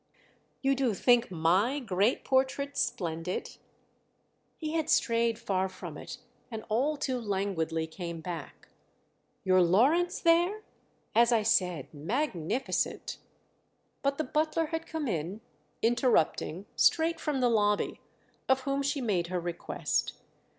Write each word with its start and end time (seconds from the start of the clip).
"You 0.63 0.73
do 0.73 0.95
think 0.95 1.29
my 1.29 1.79
great 1.79 2.25
portrait 2.25 2.75
splendid?" 2.75 3.57
He 4.57 4.71
had 4.73 4.89
strayed 4.89 5.37
far 5.37 5.69
from 5.69 5.95
it 5.95 6.17
and 6.49 6.65
all 6.69 6.97
too 6.97 7.19
languidly 7.21 7.85
came 7.85 8.19
back. 8.19 8.69
"Your 9.43 9.61
Lawrence 9.61 10.19
there? 10.19 10.63
As 11.13 11.31
I 11.31 11.43
said, 11.43 11.93
magnificent." 11.93 13.19
But 14.01 14.17
the 14.17 14.23
butler 14.23 14.65
had 14.73 14.87
come 14.87 15.07
in, 15.07 15.41
interrupting, 15.83 16.65
straight 16.75 17.19
from 17.19 17.39
the 17.39 17.49
lobby; 17.49 17.99
of 18.49 18.61
whom 18.61 18.81
she 18.81 19.01
made 19.01 19.27
her 19.27 19.39
request. 19.39 20.13